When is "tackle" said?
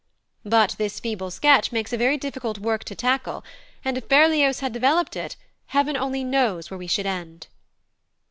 2.95-3.43